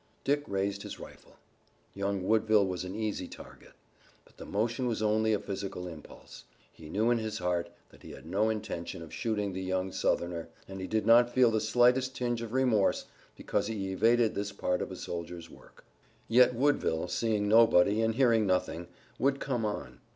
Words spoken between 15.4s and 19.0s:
work. Yet Woodville, seeing nobody and hearing nothing,